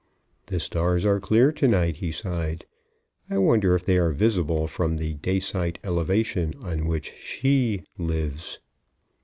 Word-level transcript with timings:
"The 0.47 0.59
stars 0.59 1.05
are 1.05 1.19
clear 1.19 1.51
to 1.51 1.67
night," 1.67 1.97
he 1.97 2.11
sighed. 2.11 2.65
"I 3.29 3.37
wonder 3.37 3.75
if 3.75 3.85
they 3.85 3.99
are 3.99 4.09
visible 4.09 4.65
from 4.65 4.97
the 4.97 5.13
dacite 5.13 5.77
elevation 5.83 6.55
on 6.63 6.87
which 6.87 7.13
SHE 7.13 7.83
lives." 7.99 8.57